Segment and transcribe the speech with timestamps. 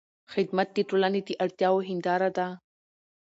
[0.33, 2.47] خدمت د ټولنې د اړتیاوو هنداره ده.